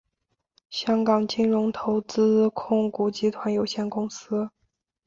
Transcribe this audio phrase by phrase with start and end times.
[0.71, 4.49] 香港金融投资控股集团有限公司。